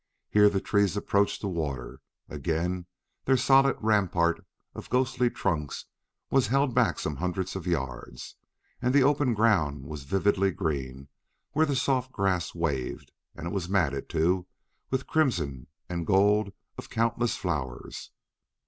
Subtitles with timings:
[0.31, 2.87] Here the trees approached the water: again
[3.25, 4.43] their solid rampart
[4.73, 5.85] of ghostly trunks
[6.31, 8.35] was held back some hundreds of yards.
[8.81, 11.07] And the open ground was vividly green
[11.51, 14.47] where the soft grass waved; and it was matted, too,
[14.89, 18.09] with crimson and gold of countless flowers.